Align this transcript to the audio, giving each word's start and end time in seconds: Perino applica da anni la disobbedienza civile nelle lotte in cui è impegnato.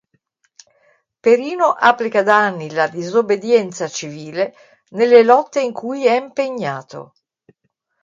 Perino 1.23 1.73
applica 1.73 2.23
da 2.23 2.43
anni 2.43 2.71
la 2.71 2.87
disobbedienza 2.87 3.87
civile 3.87 4.55
nelle 4.93 5.21
lotte 5.21 5.61
in 5.61 5.71
cui 5.73 6.07
è 6.07 6.19
impegnato. 6.19 7.13